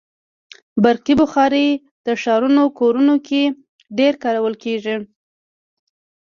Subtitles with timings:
[0.83, 1.67] برقي بخاري
[2.05, 3.41] د ښارونو کورونو کې
[3.97, 4.95] ډېره کارول کېږي.